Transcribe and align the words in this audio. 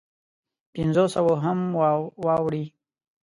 پنځو 0.73 1.05
سوو 1.15 1.33
هم 1.43 1.59
واوړي. 2.25 2.65